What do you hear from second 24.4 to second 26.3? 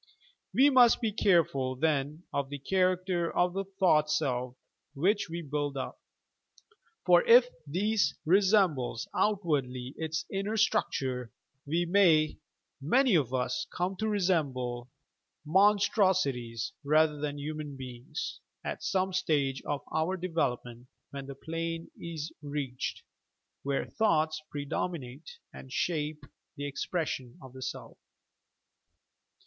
predominate and shape